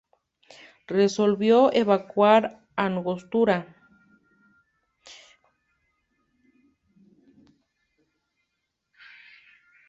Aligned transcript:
Resolvió 0.87 1.69
evacuar 1.71 2.65
Angostura. 2.75 3.67